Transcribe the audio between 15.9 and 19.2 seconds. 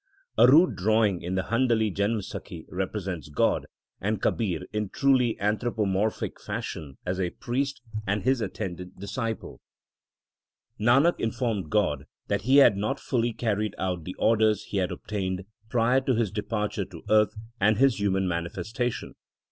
to his departure to earth and his human manifestation.